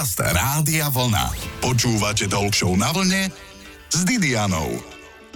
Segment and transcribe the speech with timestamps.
[0.00, 1.28] Podcast Rádia Vlna.
[1.60, 3.28] Počúvate Talk na vlne
[3.92, 4.80] s Didianou.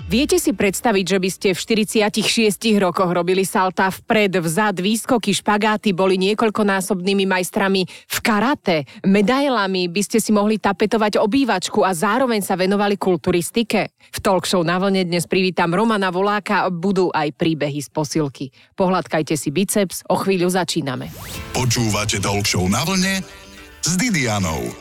[0.09, 5.93] Viete si predstaviť, že by ste v 46 rokoch robili salta vpred, vzad, výskoky, špagáty,
[5.93, 12.57] boli niekoľkonásobnými majstrami v karate, medailami by ste si mohli tapetovať obývačku a zároveň sa
[12.57, 13.93] venovali kulturistike?
[14.17, 18.49] V talk show na vlne dnes privítam Romana Voláka, budú aj príbehy z posilky.
[18.81, 21.13] Pohľadkajte si biceps, o chvíľu začíname.
[21.53, 23.44] Počúvate Talk na vlne
[23.85, 24.73] s Didianou.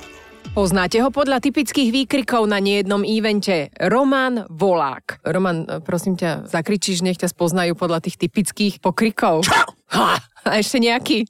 [0.56, 3.68] Poznáte ho podľa typických výkrikov na nejednom evente.
[3.75, 5.20] Roman Volák.
[5.28, 9.44] Roman, prosím ťa, zakričíš, nech ťa spoznajú podľa tých typických pokrikov.
[9.92, 10.16] Ha,
[10.47, 11.28] a ešte nejaký?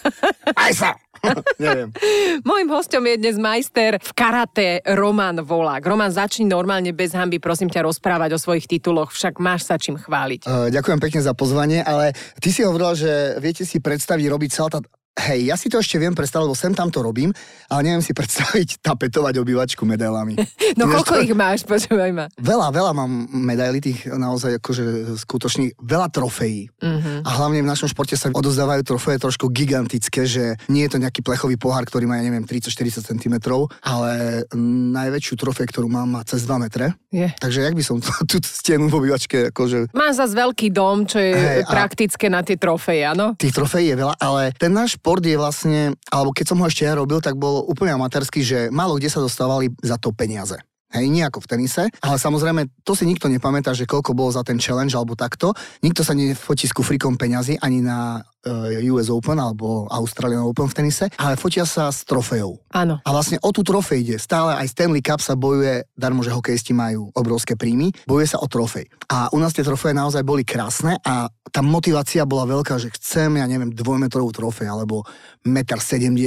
[0.68, 0.90] Aj sa!
[1.64, 1.96] Neviem.
[2.44, 5.80] Mojím hostom je dnes majster v karate Roman Volák.
[5.80, 9.96] Roman, začni normálne bez hamby, prosím ťa, rozprávať o svojich tituloch, však máš sa čím
[9.96, 10.44] chváliť.
[10.44, 14.84] Uh, ďakujem pekne za pozvanie, ale ty si hovorila, že viete si predstaviť robiť salta
[15.14, 17.30] Hej, ja si to ešte viem predstaviť, lebo sem tam to robím,
[17.70, 20.34] ale neviem si predstaviť tapetovať obývačku medailami.
[20.74, 22.26] No koľko ich máš, počúvaj ma.
[22.34, 26.66] Veľa, veľa mám medaily, tých naozaj akože skutočných, veľa trofejí.
[26.82, 27.22] Uh-huh.
[27.22, 31.22] A hlavne v našom športe sa odozdávajú trofeje trošku gigantické, že nie je to nejaký
[31.22, 33.34] plechový pohár, ktorý má, ja neviem, 30-40 cm,
[33.86, 34.42] ale
[34.98, 36.90] najväčšiu trofej, ktorú mám, má cez 2 metre.
[37.14, 37.30] Je.
[37.38, 39.94] Takže jak by som tú stenu v obývačke akože...
[39.94, 43.38] Mám zase veľký dom, čo je hey, praktické na tie trofeje, áno?
[43.38, 46.88] Tých trofejí je veľa, ale ten náš šport je vlastne, alebo keď som ho ešte
[46.88, 50.56] ja robil, tak bol úplne amatérsky, že málo kde sa dostávali za to peniaze.
[50.94, 54.46] Hej, nie ako v tenise, ale samozrejme, to si nikto nepamätá, že koľko bolo za
[54.46, 55.50] ten challenge alebo takto.
[55.82, 60.76] Nikto sa nefotí s kufrikom peňazí ani na e, US Open alebo Australian Open v
[60.78, 62.62] tenise, ale fotia sa s trofejou.
[62.70, 63.02] Áno.
[63.02, 64.16] A vlastne o tú trofej ide.
[64.22, 68.46] Stále aj Stanley Cup sa bojuje, darmo, že hokejisti majú obrovské príjmy, bojuje sa o
[68.46, 68.86] trofej.
[69.10, 73.34] A u nás tie trofeje naozaj boli krásne a tá motivácia bola veľká, že chcem,
[73.42, 75.02] ja neviem, dvojmetrovú trofej alebo
[75.42, 76.18] 1,70 m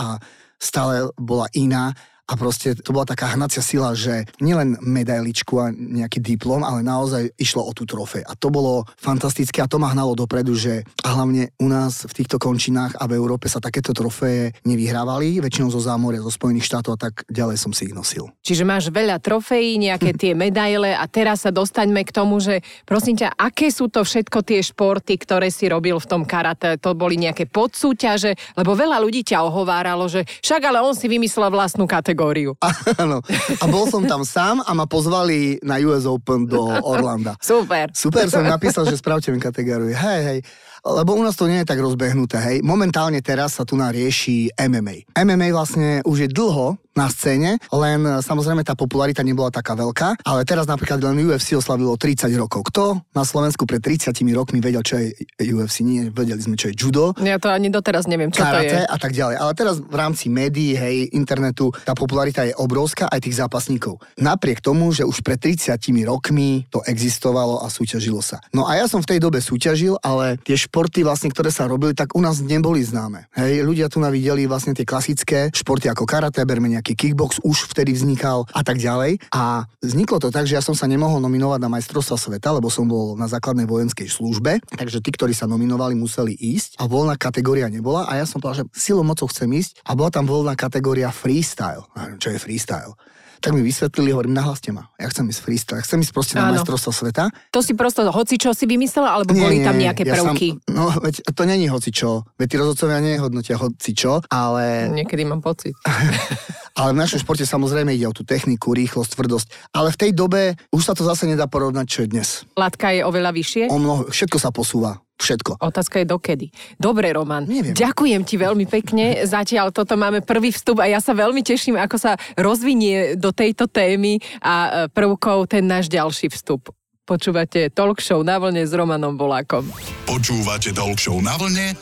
[0.00, 0.16] a
[0.56, 1.92] stále bola iná
[2.26, 7.30] a proste to bola taká hnacia sila, že nielen medailičku a nejaký diplom, ale naozaj
[7.38, 8.26] išlo o tú trofej.
[8.26, 12.12] A to bolo fantastické a to ma hnalo dopredu, že a hlavne u nás v
[12.22, 16.98] týchto končinách a v Európe sa takéto trofeje nevyhrávali, väčšinou zo zámoria, zo Spojených štátov
[16.98, 18.26] a tak ďalej som si ich nosil.
[18.42, 23.22] Čiže máš veľa trofejí, nejaké tie medaile a teraz sa dostaňme k tomu, že prosím
[23.22, 26.74] ťa, aké sú to všetko tie športy, ktoré si robil v tom karate?
[26.82, 31.54] To boli nejaké podsúťaže, lebo veľa ľudí ťa ohováralo, že však ale on si vymyslel
[31.54, 32.56] vlastnú kategóriu kategóriu.
[33.02, 33.20] Áno.
[33.60, 36.64] A bol som tam sám a ma pozvali na US Open do
[36.96, 37.36] Orlanda.
[37.44, 37.92] Super.
[37.92, 39.92] Super, som napísal, že spravte mi kategóriu.
[39.92, 40.40] Hej, hej
[40.86, 42.56] lebo u nás to nie je tak rozbehnuté, hej.
[42.62, 45.10] Momentálne teraz sa tu narieši MMA.
[45.18, 50.24] MMA vlastne už je dlho na scéne, len e, samozrejme tá popularita nebola taká veľká,
[50.24, 52.72] ale teraz napríklad len UFC oslavilo 30 rokov.
[52.72, 55.12] Kto na Slovensku pred 30 rokmi vedel, čo je
[55.52, 55.84] UFC?
[55.84, 57.12] Nie, vedeli sme, čo je judo.
[57.20, 58.88] Ja to ani doteraz neviem, čo karate to je.
[58.88, 59.36] a tak ďalej.
[59.36, 64.00] Ale teraz v rámci médií, hej, internetu, tá popularita je obrovská aj tých zápasníkov.
[64.16, 65.76] Napriek tomu, že už pred 30
[66.08, 68.40] rokmi to existovalo a súťažilo sa.
[68.56, 71.96] No a ja som v tej dobe súťažil, ale tie športy vlastne, ktoré sa robili,
[71.96, 73.32] tak u nás neboli známe.
[73.32, 77.96] Hej, ľudia tu navideli vlastne tie klasické športy ako karate, berme nejaký kickbox, už vtedy
[77.96, 79.24] vznikal a tak ďalej.
[79.32, 82.84] A vzniklo to tak, že ja som sa nemohol nominovať na majstrovstva sveta, lebo som
[82.84, 87.72] bol na základnej vojenskej službe, takže tí, ktorí sa nominovali, museli ísť a voľná kategória
[87.72, 91.08] nebola a ja som povedal, že silou mocou chcem ísť a bola tam voľná kategória
[91.08, 91.88] freestyle.
[92.20, 92.92] Čo je freestyle?
[93.40, 94.88] Tak mi vysvetlili, hovorím, nahlaste ma.
[95.00, 97.30] Ja chcem ísť freestyle, chcem ísť proste na majstrovstvo sveta.
[97.52, 100.56] To si prosto hoci čo si vymyslela, alebo nie, boli tam nejaké ja prvky?
[100.56, 102.24] Sam, no, veď to není hoci čo.
[102.40, 104.92] Veď tí rozhodcovia nehodnotia hoci čo, ale...
[104.92, 105.76] Niekedy mám pocit.
[106.78, 109.46] ale v našom športe samozrejme ide o tú techniku, rýchlosť, tvrdosť.
[109.72, 112.28] Ale v tej dobe už sa to zase nedá porovnať, čo je dnes.
[112.52, 113.64] Latka je oveľa vyššie?
[113.72, 115.05] O mnoho, všetko sa posúva.
[115.26, 115.58] Všetko.
[115.58, 116.46] Otázka je dokedy.
[116.78, 117.42] Dobre, Roman.
[117.42, 117.74] Neviem.
[117.74, 119.18] Ďakujem ti veľmi pekne.
[119.34, 123.66] Zatiaľ toto máme prvý vstup a ja sa veľmi teším, ako sa rozvinie do tejto
[123.66, 126.70] témy a e, prvkov ten náš ďalší vstup.
[127.06, 129.66] Počúvate Talk Show na vlne s Romanom Volákom.
[130.10, 131.74] Počúvate Talk Show na vlne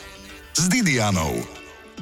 [0.53, 1.41] s Didianou.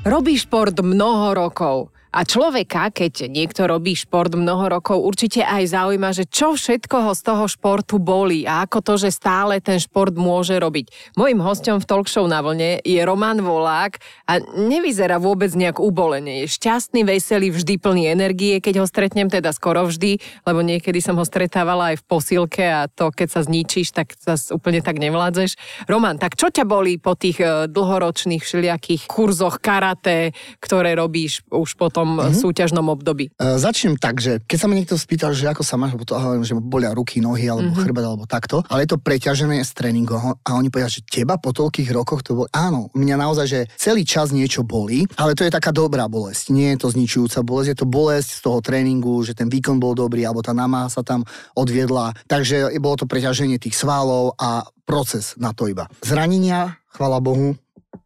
[0.03, 1.92] Robí šport mnoho rokov.
[2.13, 7.11] A človeka, keď niekto robí šport mnoho rokov, určite aj zaujíma, že čo všetko ho
[7.17, 11.17] z toho športu boli a ako to, že stále ten šport môže robiť.
[11.17, 13.97] Mojím hostom v talk show na vlne je Roman Volák
[14.29, 16.45] a nevyzerá vôbec nejak ubolene.
[16.45, 21.17] Je šťastný, veselý, vždy plný energie, keď ho stretnem, teda skoro vždy, lebo niekedy som
[21.17, 25.57] ho stretávala aj v posilke a to, keď sa zničíš, tak sa úplne tak nevládzeš.
[25.89, 31.73] Roman, tak čo ťa boli po tých eh, dlhoročných všelijakých kurzoch karate, ktoré robíš už
[31.73, 32.35] potom tom mm-hmm.
[32.35, 33.31] súťažnom období?
[33.39, 36.43] Uh, začnem tak, že keď sa ma niekto spýtal, že ako sa máš, to hovorím,
[36.43, 37.83] že bolia ruky, nohy alebo mm-hmm.
[37.87, 41.55] chrbet alebo takto, ale je to preťažené z tréningu a oni povedia, že teba po
[41.55, 45.55] toľkých rokoch to bolo, áno, mňa naozaj, že celý čas niečo boli, ale to je
[45.55, 49.31] taká dobrá bolesť, nie je to zničujúca bolesť, je to bolesť z toho tréningu, že
[49.31, 51.23] ten výkon bol dobrý alebo tá namáha sa tam
[51.55, 55.87] odviedla, takže bolo to preťaženie tých svalov a proces na to iba.
[56.03, 57.55] Zranenia, chvala Bohu,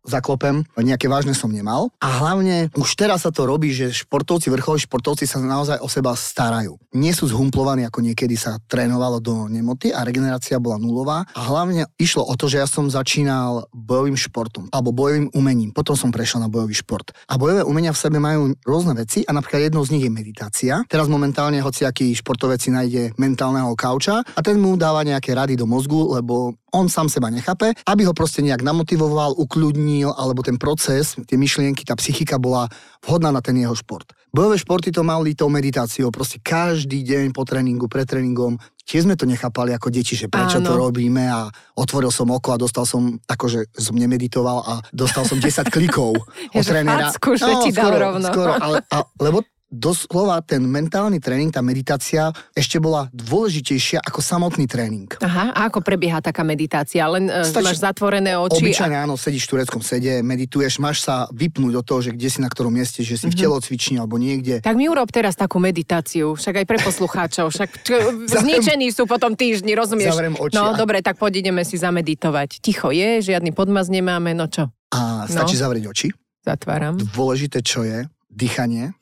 [0.08, 1.92] zaklopem, nejaké vážne som nemal.
[2.00, 6.16] A hlavne už teraz sa to robí, že športovci, vrcholoví športovci sa naozaj o seba
[6.16, 6.80] starajú.
[6.96, 11.28] Nie sú zhumplovaní, ako niekedy sa trénovalo do nemoty a regenerácia bola nulová.
[11.36, 15.76] A hlavne išlo o to, že ja som začínal bojovým športom alebo bojovým umením.
[15.76, 17.12] Potom som prešiel na bojový šport.
[17.28, 20.74] A bojové umenia v sebe majú rôzne veci a napríklad jednou z nich je meditácia.
[20.88, 25.68] Teraz momentálne hociaký športovec si nájde mentálneho kauča a ten mu dáva nejaké rady do
[25.68, 31.18] mozgu, lebo on sám seba nechápe, aby ho proste nejak namotivoval, ukľudnil, alebo ten proces,
[31.26, 32.70] tie myšlienky, tá psychika bola
[33.02, 34.12] vhodná na ten jeho šport.
[34.30, 39.18] Bojové športy to mali tou meditáciou, proste každý deň po tréningu, pred tréningom, tiež sme
[39.18, 40.68] to nechápali ako deti, že prečo Áno.
[40.68, 45.42] to robíme a otvoril som oko a dostal som, akože som nemeditoval a dostal som
[45.42, 46.16] 10 klikov
[46.58, 47.12] od trénera.
[47.12, 48.28] Facku, že no, ti dal skoro, rovno.
[48.30, 54.64] Skoro, ale, a, lebo doslova ten mentálny tréning, tá meditácia ešte bola dôležitejšia ako samotný
[54.64, 55.12] tréning.
[55.20, 57.04] Aha, a ako prebieha taká meditácia?
[57.04, 58.64] Len e, Stačí, máš zatvorené oči?
[58.64, 59.04] Obyčajne a...
[59.04, 62.48] áno, sedíš v tureckom sede, medituješ, máš sa vypnúť do toho, že kde si na
[62.48, 63.32] ktorom mieste, že si mm-hmm.
[63.32, 63.44] v mhm.
[63.44, 64.56] telocvični alebo niekde.
[64.64, 67.70] Tak mi urob teraz takú meditáciu, však aj pre poslucháčov, však
[68.40, 70.16] zničení sú potom týždni, rozumieš?
[70.16, 70.56] oči.
[70.56, 70.80] No a...
[70.80, 72.64] dobre, tak poď ideme si zameditovať.
[72.64, 74.72] Ticho je, žiadny podmaz nemáme, no čo?
[74.96, 75.62] A stačí no.
[75.68, 76.08] zavrieť oči.
[76.48, 76.96] Zatváram.
[76.96, 78.96] Dôležité, čo je, dýchanie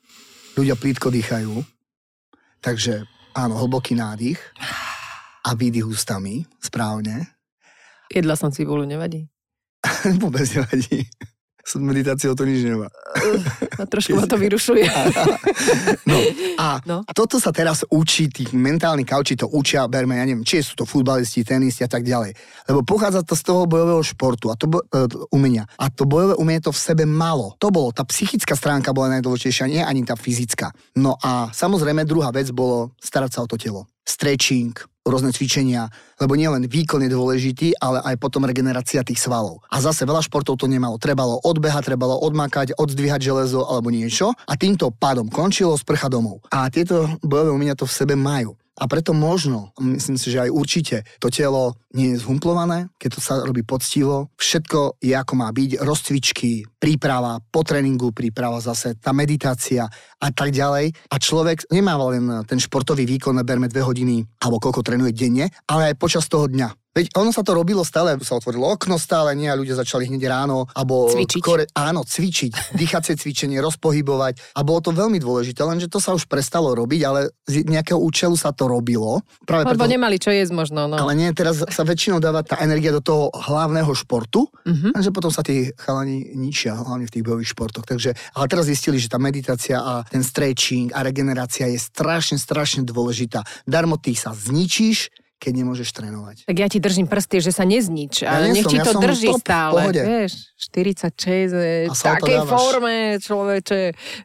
[0.56, 1.60] ľudia plítko dýchajú.
[2.64, 3.04] Takže
[3.36, 4.40] áno, hlboký nádych
[5.44, 7.28] a výdych ústami, správne.
[8.10, 9.28] Jedla som cibulu, nevadí?
[10.22, 11.06] Vôbec nevadí
[11.66, 12.86] s meditáciou to nič nemá.
[13.74, 14.86] A trošku ma to vyrušuje.
[16.06, 16.18] no,
[16.62, 17.02] a no.
[17.10, 20.86] toto sa teraz učí, tých mentálnych kauči to učia, berme, ja neviem, či sú to
[20.86, 22.38] futbalisti, tenisti a tak ďalej.
[22.70, 25.66] Lebo pochádza to z toho bojového športu a to bo, uh, umenia.
[25.82, 27.58] A to bojové umenie to v sebe malo.
[27.58, 30.70] To bolo, tá psychická stránka bola najdôležitejšia, nie ani tá fyzická.
[30.94, 33.90] No a samozrejme druhá vec bolo starať sa o to telo.
[34.06, 35.86] Stretching, rôzne cvičenia,
[36.18, 39.62] lebo nielen výkon je dôležitý, ale aj potom regenerácia tých svalov.
[39.70, 40.98] A zase veľa športov to nemalo.
[40.98, 46.42] Trebalo odbehať, trebalo odmakať, odzdvíhať železo alebo niečo a týmto pádom končilo sprcha domov.
[46.50, 48.58] A tieto bojové umenia to v sebe majú.
[48.76, 53.20] A preto možno, myslím si, že aj určite, to telo nie je zhumplované, keď to
[53.24, 54.28] sa robí poctivo.
[54.36, 59.90] Všetko je ako má byť, rozcvičky, príprava, po tréningu príprava zase, tá meditácia
[60.22, 60.94] a tak ďalej.
[61.10, 65.90] A človek nemá len ten športový výkon, berme dve hodiny alebo koľko trénuje denne, ale
[65.90, 66.86] aj počas toho dňa.
[66.96, 70.32] Veď ono sa to robilo stále, sa otvorilo okno stále, nie a ľudia začali hneď
[70.32, 71.12] ráno, alebo...
[71.12, 71.44] Cvičiť.
[71.44, 76.24] Kore, áno, cvičiť, dýchacie cvičenie, rozpohybovať a bolo to veľmi dôležité, lenže to sa už
[76.24, 79.20] prestalo robiť, ale z nejakého účelu sa to robilo.
[79.44, 80.96] Práve Lebo preto, nemali čo jesť možno, no.
[80.96, 84.96] Ale nie, teraz sa väčšinou dáva tá energia do toho hlavného športu, uh-huh.
[84.96, 87.86] že potom sa tí chalani ničia, hlavne v tých bojových športoch.
[87.86, 92.82] Takže, ale teraz zistili, že tá meditácia a ten stretching a regenerácia je strašne, strašne
[92.84, 93.46] dôležitá.
[93.64, 96.36] Darmo ty sa zničíš, keď nemôžeš trénovať.
[96.48, 98.24] Tak ja ti držím prsty, že sa neznič.
[98.24, 99.80] Ja a nech ti ja to drží top, stále.
[99.84, 100.00] Pohode.
[100.00, 103.80] Vieš, 46 v takej forme, človeče,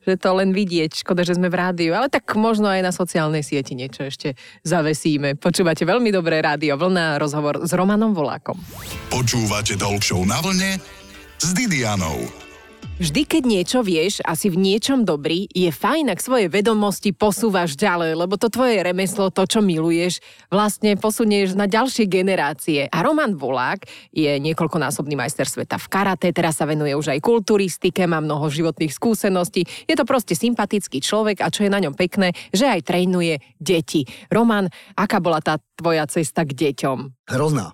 [0.08, 1.04] že to len vidieť.
[1.04, 1.92] Škoda, že sme v rádiu.
[1.94, 5.36] Ale tak možno aj na sociálnej sieti niečo ešte zavesíme.
[5.36, 6.80] Počúvate veľmi dobré rádio.
[6.80, 8.56] Vlna, rozhovor s Romanom Volákom.
[9.12, 11.01] Počúvate Talk na vlne
[11.42, 12.30] s Didianou.
[13.02, 17.74] Vždy, keď niečo vieš a si v niečom dobrý, je fajn, ak svoje vedomosti posúvaš
[17.74, 20.22] ďalej, lebo to tvoje remeslo, to, čo miluješ,
[20.54, 22.86] vlastne posunieš na ďalšie generácie.
[22.86, 28.06] A Roman Volák je niekoľkonásobný majster sveta v karate, teraz sa venuje už aj kulturistike,
[28.06, 29.66] má mnoho životných skúseností.
[29.90, 34.06] Je to proste sympatický človek a čo je na ňom pekné, že aj trénuje deti.
[34.30, 37.21] Roman, aká bola tá tvoja cesta k deťom?
[37.32, 37.72] Hrozná.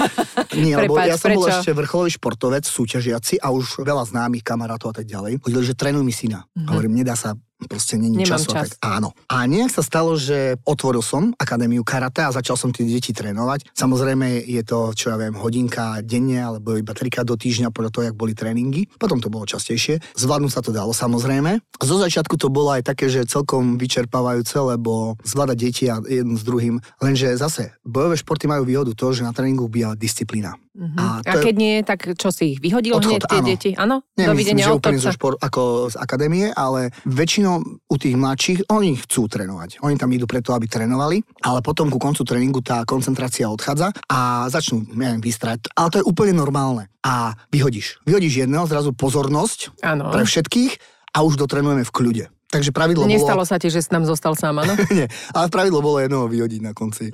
[0.58, 1.38] Nie, lebo ja som prečo?
[1.40, 5.40] bol ešte vrcholový športovec, súťažiaci a už veľa známych kamarátov a tak ďalej.
[5.42, 6.44] Hovorili, že trénuj mi syna.
[6.44, 6.66] Mm-hmm.
[6.68, 8.48] Hovorím, nedá sa proste není Nemám času.
[8.54, 8.62] Čas.
[8.62, 9.10] Tak áno.
[9.26, 13.74] A nejak sa stalo, že otvoril som akadémiu karate a začal som tie deti trénovať.
[13.74, 18.04] Samozrejme je to, čo ja viem, hodinka denne alebo iba trikrát do týždňa podľa toho,
[18.06, 18.86] jak boli tréningy.
[19.00, 19.98] Potom to bolo častejšie.
[20.14, 21.58] Zvládnuť sa to dalo samozrejme.
[21.82, 26.46] Zo začiatku to bolo aj také, že celkom vyčerpávajúce, lebo zvládať deti a jedno s
[26.46, 26.78] druhým.
[27.02, 30.54] Lenže zase bojové športy majú výhodu to, že na tréningu býva disciplína.
[30.78, 30.94] Uh-huh.
[30.94, 31.60] A, a keď je...
[31.60, 33.48] nie, tak čo si ich vyhodil odchod, hneď tie áno.
[33.50, 33.70] deti?
[33.74, 33.96] Áno?
[34.14, 37.58] Nemyslím, že úplne zo šport, ako z akadémie, ale väčšinou
[37.90, 39.82] u tých mladších, oni chcú trénovať.
[39.82, 44.46] Oni tam idú preto, aby trénovali, ale potom ku koncu tréningu tá koncentrácia odchádza a
[44.46, 45.66] začnú, neviem, vystrať.
[45.74, 46.86] Ale to je úplne normálne.
[47.02, 47.98] A vyhodíš.
[48.06, 50.14] Vyhodíš jedného, zrazu pozornosť ano.
[50.14, 50.78] pre všetkých
[51.10, 52.24] a už dotrenujeme v kľude.
[52.48, 53.50] Takže pravidlo Nestalo bolo...
[53.50, 54.72] sa ti, že si tam zostal sám, áno?
[54.96, 55.04] Nie,
[55.36, 57.12] ale pravidlo bolo jednoho vyhodiť na konci.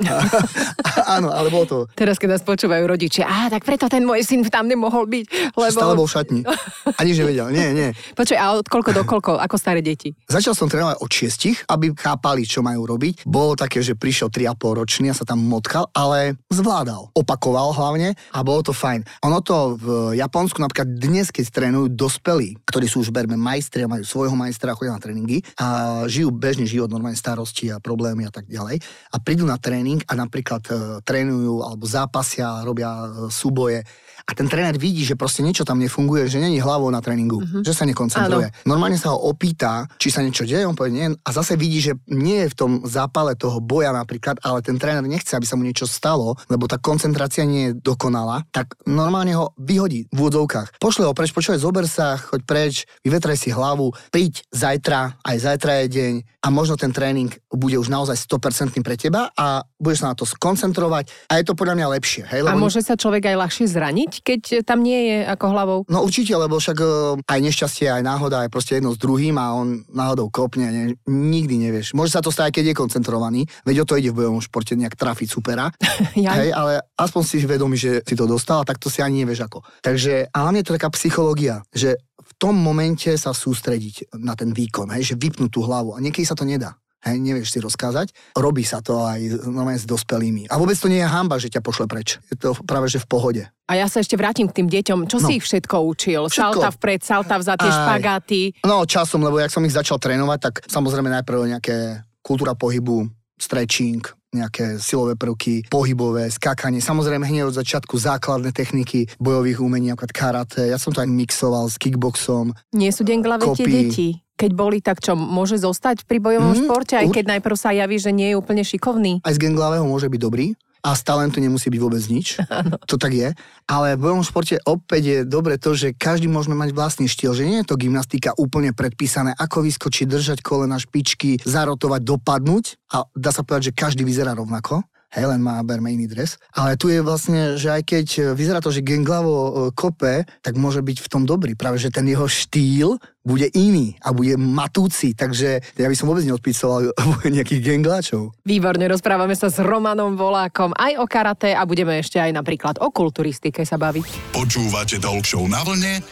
[1.10, 1.78] Áno, ale bolo to...
[1.98, 5.26] Teraz, keď nás počúvajú rodičia, á, tak preto ten môj syn tam nemohol byť,
[5.58, 5.74] lebo...
[5.74, 6.40] Stále bol v šatni.
[6.86, 7.50] A nič nevedel.
[7.50, 7.90] Nie, nie.
[8.14, 10.14] Počuj, a od koľko do koľko, ako staré deti?
[10.30, 13.26] Začal som trénovať od šiestich, aby chápali, čo majú robiť.
[13.26, 17.10] Bolo také, že prišiel 3,5 ročný a sa tam motkal, ale zvládal.
[17.10, 19.02] Opakoval hlavne a bolo to fajn.
[19.26, 23.90] Ono to v Japonsku napríklad dnes, keď trénujú dospelí, ktorí sú už berme majstri a
[23.90, 25.68] majú svojho majstra, chodia na tréningy a
[26.04, 28.80] žijú bežný život, normálne starosti a problémy a tak ďalej.
[29.12, 33.80] A prídu na tréning a napríklad e, trénujú alebo zápasia, robia e, súboje
[34.24, 37.62] a ten tréner vidí, že proste niečo tam nefunguje, že není hlavou na tréningu, mm-hmm.
[37.62, 38.48] že sa nekoncentruje.
[38.48, 38.64] Áno.
[38.64, 41.92] Normálne sa ho opýta, či sa niečo deje, on povie nie, a zase vidí, že
[42.08, 45.68] nie je v tom zápale toho boja napríklad, ale ten tréner nechce, aby sa mu
[45.68, 50.80] niečo stalo, lebo tá koncentrácia nie je dokonalá, tak normálne ho vyhodí v úvodzovkách.
[50.80, 55.84] Pošle ho preč, počúvaj, zober sa, choď preč, vyvetraj si hlavu, príď zajtra, aj zajtra
[55.84, 56.14] je deň
[56.44, 60.28] a možno ten tréning bude už naozaj 100% pre teba a budeš sa na to
[60.28, 62.22] skoncentrovať a je to podľa mňa lepšie.
[62.28, 62.44] Hej?
[62.44, 62.56] Lebo...
[62.56, 64.12] A môže sa človek aj ľahšie zraniť?
[64.20, 65.78] Keď tam nie je ako hlavou?
[65.88, 66.86] No určite, lebo však e,
[67.24, 71.56] aj nešťastie, aj náhoda je proste jedno s druhým a on náhodou kopne, ne, nikdy
[71.58, 71.96] nevieš.
[71.96, 74.94] Môže sa to stať, keď je koncentrovaný, veď o to ide v bojovom športe nejak
[74.94, 75.72] trafiť supera.
[76.14, 76.36] ja.
[76.38, 79.64] Hej, ale aspoň si vedomý, že si to dostal, tak to si ani nevieš ako.
[79.80, 84.52] Takže a hlavne je to taká psychológia, že v tom momente sa sústrediť na ten
[84.52, 88.36] výkon, hej, že vypnúť tú hlavu a niekedy sa to nedá hej, nevieš si rozkázať.
[88.36, 90.48] Robí sa to aj normálne s dospelými.
[90.48, 92.18] A vôbec to nie je hamba, že ťa pošle preč.
[92.32, 93.42] Je to práve, že v pohode.
[93.68, 95.08] A ja sa ešte vrátim k tým deťom.
[95.08, 95.26] Čo no.
[95.28, 96.28] si ich všetko učil?
[96.28, 96.60] Všetko.
[96.60, 98.40] Salta vpred, salta vzad, tie špagáty?
[98.64, 104.04] No časom, lebo jak som ich začal trénovať, tak samozrejme najprv nejaké kultúra pohybu, stretching,
[104.34, 106.82] nejaké silové prvky, pohybové, skákanie.
[106.82, 110.66] Samozrejme hneď od začiatku základné techniky bojových umení, ako karate.
[110.66, 112.50] Ja som to aj mixoval s kickboxom.
[112.74, 116.94] Nie sú denglavé tie deti keď boli, tak čo, môže zostať pri bojovom mm, športe,
[116.98, 119.22] aj keď najprv sa javí, že nie je úplne šikovný?
[119.22, 122.36] Aj z genglavého môže byť dobrý, a z talentu nemusí byť vôbec nič.
[122.54, 122.78] Ano.
[122.86, 123.34] To tak je.
[123.66, 127.48] Ale v bojovom športe opäť je dobre to, že každý môžeme mať vlastný štýl, že
[127.48, 133.34] nie je to gymnastika úplne predpísané, ako vyskočiť, držať kolena špičky, zarotovať, dopadnúť a dá
[133.34, 134.86] sa povedať, že každý vyzerá rovnako.
[135.14, 136.36] Helen má berme iný dres.
[136.50, 140.82] Ale tu je vlastne, že aj keď vyzerá to, že Genglavo e, kope, tak môže
[140.82, 141.54] byť v tom dobrý.
[141.54, 146.26] Práve, že ten jeho štýl bude iný a bude matúci, takže ja by som vôbec
[146.26, 146.92] neodpisoval
[147.38, 148.34] nejakých gengláčov.
[148.44, 152.90] Výborne, rozprávame sa s Romanom Volákom aj o karate a budeme ešte aj napríklad o
[152.90, 154.34] kulturistike sa baviť.
[154.34, 156.04] Počúvate Talk na vlne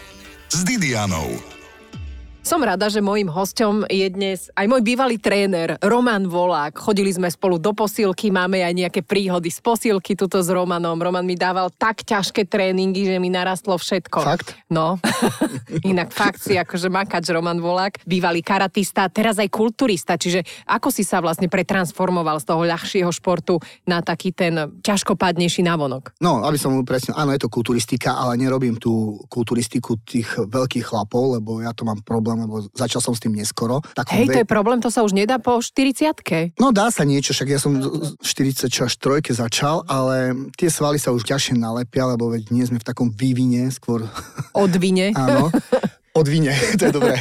[0.48, 1.61] s Didianou.
[2.42, 6.74] Som rada, že môjim hosťom je dnes aj môj bývalý tréner Roman Volák.
[6.74, 10.98] Chodili sme spolu do posilky, máme aj nejaké príhody z posilky tuto s Romanom.
[10.98, 14.18] Roman mi dával tak ťažké tréningy, že mi narastlo všetko.
[14.26, 14.58] Fakt?
[14.66, 14.98] No.
[15.90, 20.18] Inak fakt si akože makač Roman Volák, bývalý karatista, teraz aj kulturista.
[20.18, 26.18] Čiže ako si sa vlastne pretransformoval z toho ľahšieho športu na taký ten ťažkopadnejší návonok?
[26.18, 31.38] No, aby som presne, áno, je to kulturistika, ale nerobím tú kulturistiku tých veľkých chlapov,
[31.38, 33.84] lebo ja to mám problém problém, lebo začal som s tým neskoro.
[34.08, 34.32] Hej, ve...
[34.32, 36.16] to je problém, to sa už nedá po 40
[36.56, 38.72] No dá sa niečo, však ja som v 43
[39.36, 43.68] začal, ale tie svaly sa už ťažšie nalepia, lebo veď nie sme v takom vývine,
[43.68, 44.08] skôr...
[44.56, 45.12] Odvine.
[45.18, 45.52] Áno.
[46.12, 47.16] Odvine, to je dobré.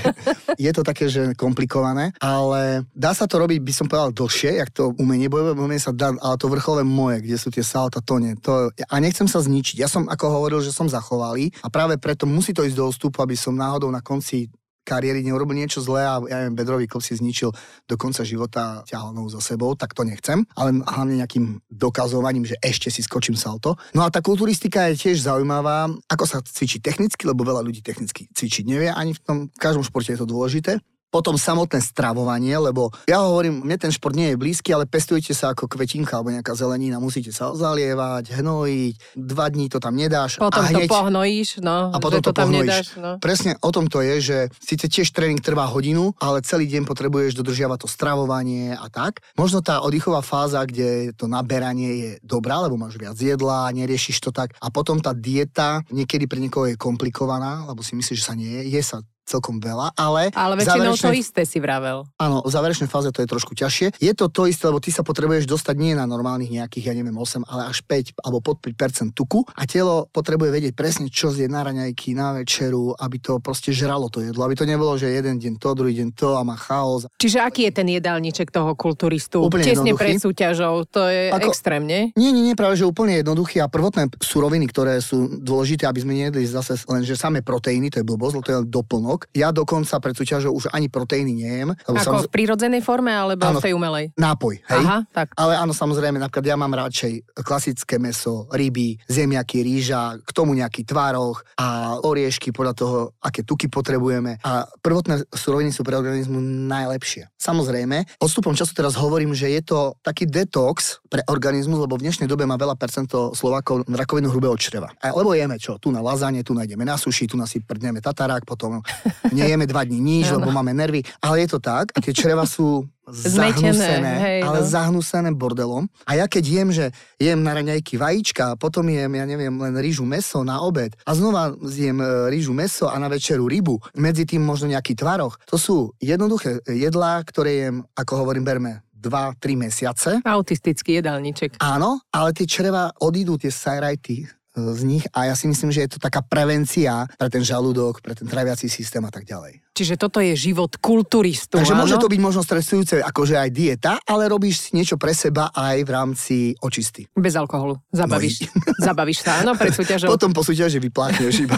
[0.60, 4.70] Je to také, že komplikované, ale dá sa to robiť, by som povedal, dlhšie, jak
[4.76, 8.20] to umenie, bojové umenie sa dá, ale to vrcholové moje, kde sú tie salta, to
[8.20, 8.36] nie.
[8.44, 9.80] To, a nechcem sa zničiť.
[9.80, 13.24] Ja som, ako hovoril, že som zachovalý a práve preto musí to ísť do ústupu,
[13.24, 14.52] aby som náhodou na konci
[14.84, 17.54] kariéry neurobil niečo zlé a ja neviem, bedrový klop si zničil
[17.86, 22.90] do konca života ťahalnou za sebou, tak to nechcem, ale hlavne nejakým dokazovaním, že ešte
[22.90, 23.78] si skočím salto.
[23.94, 28.28] No a tá kulturistika je tiež zaujímavá, ako sa cvičí technicky, lebo veľa ľudí technicky
[28.34, 30.82] cvičiť nevie, ani v tom, v každom športe je to dôležité.
[31.12, 35.52] Potom samotné stravovanie, lebo ja hovorím, mne ten šport nie je blízky, ale pestujte sa
[35.52, 40.40] ako kvetinka alebo nejaká zelenina, musíte sa zalievať, hnojiť, dva dní to tam nedáš.
[40.40, 42.96] Potom a hneď, to pohnojíš, no, a potom to, to tam nedáš.
[42.96, 43.20] No.
[43.20, 47.36] Presne o tom to je, že síce tiež tréning trvá hodinu, ale celý deň potrebuješ
[47.36, 49.20] dodržiavať to stravovanie a tak.
[49.36, 54.32] Možno tá oddychová fáza, kde to naberanie je dobrá, lebo máš viac jedla, neriešiš to
[54.32, 54.56] tak.
[54.64, 58.48] A potom tá dieta niekedy pre niekoho je komplikovaná, lebo si myslíš, že sa nie
[58.48, 60.30] je, je sa celkom veľa, ale...
[60.36, 61.12] Ale väčšinou záverečnej...
[61.16, 62.04] to isté si vravel.
[62.20, 63.96] Áno, v záverečnej fáze to je trošku ťažšie.
[64.04, 67.16] Je to to isté, lebo ty sa potrebuješ dostať nie na normálnych nejakých, ja neviem,
[67.16, 71.48] 8, ale až 5 alebo pod 5% tuku a telo potrebuje vedieť presne, čo zje
[71.48, 75.40] na raňajky, na večeru, aby to proste žralo to jedlo, aby to nebolo, že jeden
[75.40, 77.08] deň to, druhý deň to a má chaos.
[77.22, 79.46] Čiže aký je ten jedálniček toho kulturistu?
[79.48, 81.48] Úplne Tesne pred súťažou, to je Ako...
[81.48, 82.12] extrémne?
[82.18, 86.18] Nie, nie, nie, práve že úplne jednoduchý a prvotné suroviny, ktoré sú dôležité, aby sme
[86.18, 89.38] nejedli zase len, že samé proteíny, to je blbosť, to je doplnok, žalúdok.
[89.38, 91.70] Ja dokonca pred súťažou už ani proteíny nejem.
[91.88, 93.60] Lebo Ako samoz- v prírodzenej forme, alebo Áno.
[93.60, 94.06] v tej umelej?
[94.18, 94.84] nápoj, hej?
[94.86, 95.34] Aha, tak.
[95.38, 100.84] Ale áno, samozrejme, napríklad ja mám radšej klasické meso, ryby, zemiaky, rýža, k tomu nejaký
[100.86, 104.38] tvároch a oriešky podľa toho, aké tuky potrebujeme.
[104.44, 106.38] A prvotné suroviny sú pre organizmu
[106.70, 107.30] najlepšie.
[107.38, 112.30] Samozrejme, odstupom času teraz hovorím, že je to taký detox pre organizmus, lebo v dnešnej
[112.30, 114.92] dobe má veľa percento Slovákov rakovinu hrubého čreva.
[115.02, 115.78] A lebo jeme čo?
[115.82, 118.80] Tu na lazanie, tu nájdeme na suši, tu nás si prdneme tatarák, potom
[119.38, 121.02] nejeme dva dní nič, lebo máme nervy.
[121.22, 124.66] Ale je to tak a tie čreva sú Zmetené, zahnusené, hej, ale no.
[124.66, 125.84] zahnusené bordelom.
[126.08, 126.86] A ja keď jem, že
[127.20, 131.52] jem na raňajky vajíčka, potom jem, ja neviem, len rýžu meso na obed a znova
[131.68, 135.36] zjem e, rýžu meso a na večeru rybu, medzi tým možno nejaký tvaroch.
[135.52, 140.12] To sú jednoduché jedlá, ktoré jem, ako hovorím, berme 2-3 mesiace.
[140.22, 141.58] Autistický jedálniček.
[141.60, 145.88] Áno, ale tie čreva odídu, tie sajrajty e, z nich a ja si myslím, že
[145.88, 149.64] je to taká prevencia pre ten žalúdok, pre ten traviací systém a tak ďalej.
[149.82, 151.82] Čiže toto je život kulturistu, Takže áno?
[151.82, 155.82] môže to byť možno stresujúce akože aj dieta, ale robíš si niečo pre seba aj
[155.82, 157.10] v rámci očisty.
[157.18, 157.82] Bez alkoholu.
[157.90, 158.46] Zabavíš,
[158.86, 160.06] zabavíš sa, áno, pred súťažou.
[160.14, 161.58] Potom po súťaži vyplácneš iba.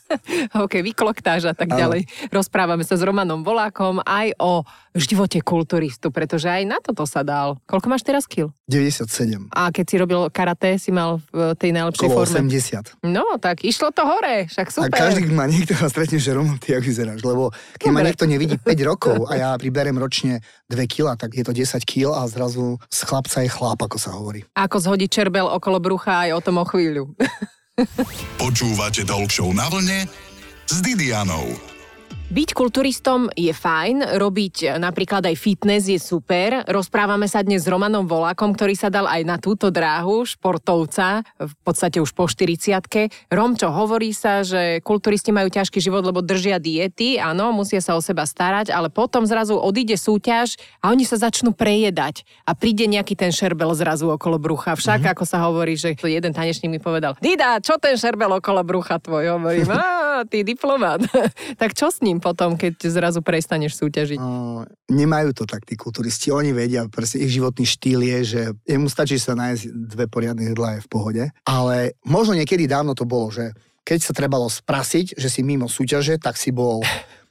[0.64, 1.78] OK, vykloktáž a tak Áno.
[1.78, 2.00] ďalej.
[2.32, 7.60] Rozprávame sa s Romanom Volákom aj o živote kulturistu, pretože aj na toto sa dal.
[7.62, 8.50] Koľko máš teraz kil?
[8.66, 9.52] 97.
[9.52, 12.48] A keď si robil karate, si mal v tej najlepšej Kolo forme.
[12.48, 13.04] 80.
[13.04, 14.96] No, tak išlo to hore, však A super.
[14.96, 18.08] každý ma niekto stretne, že Roman, ty jak vyzeráš, lebo keď ma Dobre.
[18.10, 20.42] niekto nevidí 5 rokov a ja priberem ročne
[20.72, 24.10] 2 kg, tak je to 10 kg a zrazu z chlapca je chlap, ako sa
[24.14, 24.42] hovorí.
[24.56, 27.14] Ako zhodiť čerbel okolo brucha aj o tom o chvíľu.
[28.36, 30.04] Počúvate Talk Show na vlne
[30.68, 31.69] s Didianou.
[32.30, 36.62] Byť kulturistom je fajn, robiť napríklad aj fitness je super.
[36.62, 41.54] Rozprávame sa dnes s Romanom Volákom, ktorý sa dal aj na túto dráhu športovca, v
[41.66, 47.18] podstate už po 40 Romčo, hovorí sa, že kulturisti majú ťažký život, lebo držia diety,
[47.18, 50.54] áno, musia sa o seba starať, ale potom zrazu odíde súťaž
[50.86, 54.78] a oni sa začnú prejedať a príde nejaký ten šerbel zrazu okolo brucha.
[54.78, 55.14] Však, mm-hmm.
[55.18, 59.34] ako sa hovorí, že jeden tanečník mi povedal, Dida, čo ten šerbel okolo brucha tvoj?
[59.34, 59.66] Hovorím,
[60.26, 61.04] ty diplomat.
[61.60, 64.18] tak čo s ním potom, keď zrazu prestaneš súťažiť?
[64.18, 68.88] Uh, nemajú to tak tí kulturisti, oni vedia, proste ich životný štýl je, že jemu
[68.90, 73.30] stačí sa nájsť dve poriadne jedlá je v pohode, ale možno niekedy dávno to bolo,
[73.30, 73.54] že
[73.84, 76.84] keď sa trebalo sprasiť, že si mimo súťaže, tak si bol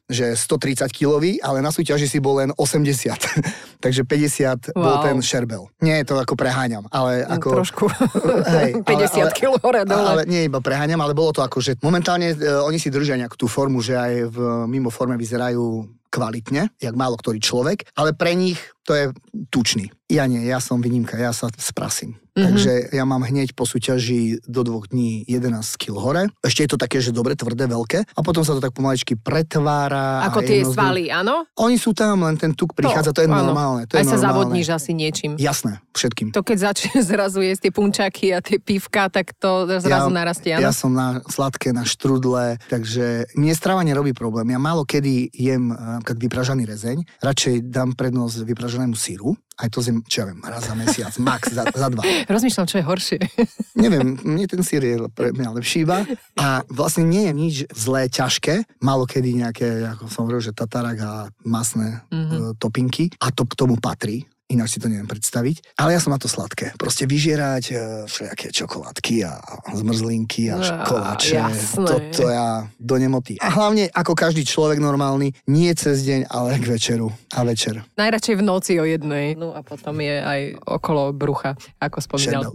[0.10, 3.14] že 130 kilový, ale na súťaži si bol len 80.
[3.86, 5.06] Takže 50 bol Wow.
[5.06, 5.70] ten šerbel.
[5.80, 7.50] Nie je to ako preháňam, ale No, ako...
[7.62, 7.86] Trošku.
[8.58, 8.90] Hej, 50
[9.24, 10.10] ale- kg hore dole.
[10.10, 13.38] Ale nie iba preháňam, ale bolo to ako, že momentálne e, oni si držia nejakú
[13.38, 18.34] tú formu, že aj v mimo forme vyzerajú kvalitne, jak málo ktorý človek, ale pre
[18.34, 18.58] nich
[18.90, 19.06] to je
[19.54, 19.94] tučný.
[20.10, 22.18] Ja nie, ja som výnimka, ja sa sprasím.
[22.18, 22.40] Mhm.
[22.40, 22.56] Mm-hmm.
[22.56, 26.24] Takže ja mám hneď po súťaži do dvoch dní 11 kg hore.
[26.40, 28.08] Ešte je to také, že dobre, tvrdé, veľké.
[28.16, 30.24] A potom sa to tak pomaličky pretvára.
[30.32, 31.44] Ako tie jedno svaly, áno?
[31.60, 33.52] Oni sú tam, len ten tuk prichádza, to, je áno.
[33.52, 33.84] normálne.
[33.92, 34.56] To Aj je sa normálne.
[34.56, 35.36] zavodníš asi niečím.
[35.36, 36.32] Jasné, všetkým.
[36.32, 40.64] To keď začne zrazu jesť tie punčaky a tie pivka, tak to zrazu narastie, áno?
[40.64, 44.48] Ja som na sladké, na štrudle, takže mne strava nerobí problém.
[44.56, 48.48] Ja málo kedy jem eh, napríklad vypražaný rezeň, radšej dám prednosť
[48.80, 52.04] vypražanému síru, aj to zjem, čo ja viem, raz za mesiac, max za, za dva.
[52.32, 53.20] Rozmýšľam, čo je horšie.
[53.84, 56.08] Neviem, mne ten sír je pre mňa lepší iba.
[56.40, 58.80] A vlastne nie je nič zlé, ťažké.
[58.80, 61.12] Málo kedy nejaké, ako som hovoril, že tatarak a
[61.44, 62.16] masné Mhm.
[62.16, 62.56] mm-hmm.
[62.56, 63.12] topinky.
[63.20, 64.24] A to k tomu patrí.
[64.50, 65.78] Ináč si to neviem predstaviť.
[65.78, 66.74] Ale ja som na to sladké.
[66.74, 69.38] Proste vyžierať e, všelijaké čokoládky a
[69.72, 71.38] zmrzlinky a Á, koláče.
[71.38, 71.86] jasné.
[71.86, 73.38] Toto ja do nemoty.
[73.38, 77.14] A hlavne, ako každý človek normálny, nie cez deň, ale k večeru.
[77.30, 77.86] A večer.
[77.94, 79.38] Najradšej v noci o jednej.
[79.38, 82.50] No a potom je aj okolo brucha, ako spomínal.
[82.50, 82.54] Šerbel.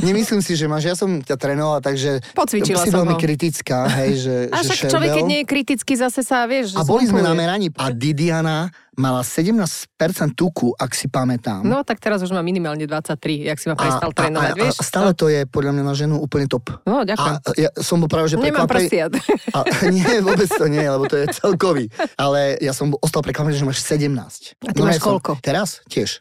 [0.00, 0.86] Nemyslím si, že máš.
[0.86, 3.20] Ja som ťa trénovala, takže Pocvičila si som veľmi ho.
[3.20, 5.16] kritická, hej, že, A že však človek, šerbel.
[5.16, 7.26] keď nie je kritický, zase sa, vieš, A boli sme zlumpuje.
[7.26, 9.88] na meraní a Didiana mala 17%
[10.36, 11.64] tuku, ak si pamätám.
[11.64, 14.76] No tak teraz už má minimálne 23, jak si ma prestal a, trénovať, a, vieš?
[14.76, 16.76] a stále to je podľa mňa na ženu úplne top.
[16.84, 17.34] No, ďakujem.
[17.40, 19.16] A ja som bol práve, že Nemám prstiat.
[19.56, 21.88] A, nie, vôbec to nie, lebo to je celkový.
[22.20, 24.60] Ale ja som ostal prekvapený, že máš 17.
[24.60, 25.40] A ty máš ja som, koľko?
[25.40, 26.20] Teraz tiež,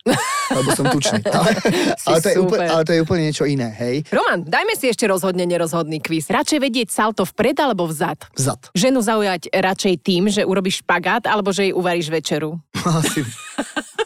[0.56, 1.20] lebo som tučný.
[1.32, 1.52] Ale,
[2.06, 4.04] ale, to je úplne, ale to je úplne niečo iné, hej.
[4.12, 6.28] Roman, dajme si ešte rozhodne nerozhodný kvíz.
[6.30, 8.30] Radšej vedieť salto vpred alebo vzad?
[8.36, 8.70] Vzad.
[8.76, 12.62] Ženu zaujať radšej tým, že urobíš špagát alebo že jej uvaríš večeru.
[13.00, 13.22] Asi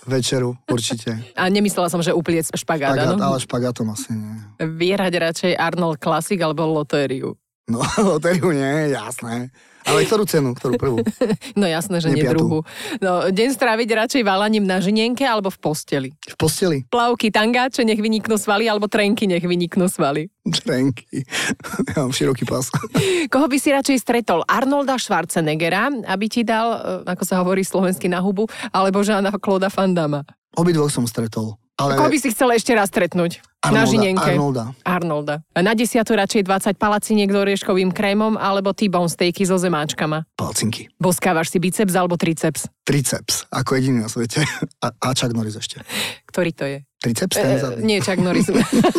[0.06, 1.18] večeru, určite.
[1.34, 4.38] A nemyslela som, že upliec špagát, Špagát, ale špagátom asi nie.
[4.62, 7.34] Vierať radšej Arnold Classic alebo lotériu.
[7.66, 7.82] No,
[8.14, 9.50] lotériu nie, jasné.
[9.86, 10.58] Ale ktorú cenu?
[10.58, 10.98] Ktorú prvú?
[11.56, 12.66] No jasné, že nie, druhú.
[13.00, 16.10] No, deň stráviť radšej valaním na žinienke alebo v posteli.
[16.12, 16.84] V posteli?
[16.90, 20.28] Plavky, tangáče, nech vyniknú svaly, alebo trenky, nech vyniknú svaly.
[20.44, 21.24] Trenky.
[21.96, 22.68] Ja mám široký pás.
[23.34, 24.44] Koho by si radšej stretol?
[24.50, 29.72] Arnolda Schwarzeneggera, aby ti dal, e, ako sa hovorí slovensky na hubu, alebo Žána Klóda
[29.72, 30.28] Fandama?
[30.56, 31.56] Obidvoch som stretol.
[31.76, 33.44] Ale Koho by si chcel ešte raz stretnúť?
[33.66, 34.32] na Arnolda, žinienke.
[34.38, 34.64] Arnolda.
[34.86, 35.36] Arnolda.
[35.58, 40.30] Na desiatu radšej 20 palaciniek s orieškovým krémom alebo T-bone steaky so zemáčkama.
[40.38, 40.86] Palcinky.
[41.02, 42.70] Boskávaš si biceps alebo triceps?
[42.86, 44.46] Triceps, ako jediný na svete.
[44.86, 45.82] A, a Chuck Norris ešte.
[46.30, 46.78] Ktorý to je?
[47.02, 47.82] Triceps, ten zadný.
[47.82, 48.50] nie, Chuck Norris.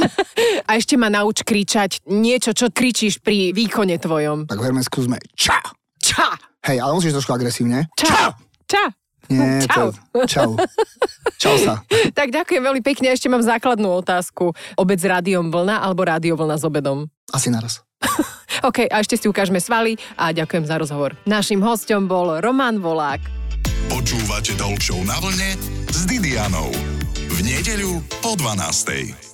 [0.69, 4.51] A ešte ma nauč kričať niečo, čo kričíš pri výkone tvojom.
[4.51, 5.23] Tak verme, skúsme.
[5.39, 5.63] Ča!
[6.03, 6.35] Ča!
[6.67, 7.87] Hej, ale musíš trošku agresívne.
[7.95, 8.35] Ča!
[8.67, 8.83] Ča!
[9.31, 9.91] Nie, Čau.
[10.13, 10.51] To, čau.
[11.37, 11.83] Čau sa.
[12.19, 13.13] Tak ďakujem veľmi pekne.
[13.13, 14.57] Ešte mám základnú otázku.
[14.79, 17.11] Obec s rádiom vlna alebo rádio vlna s obedom?
[17.35, 17.83] Asi naraz.
[18.69, 21.19] OK, a ešte si ukážeme svaly a ďakujem za rozhovor.
[21.29, 23.21] Našim hostom bol Roman Volák.
[23.93, 25.55] Počúvate Show na vlne
[25.93, 26.71] s Didianou.
[27.31, 29.26] V nedeľu po 12.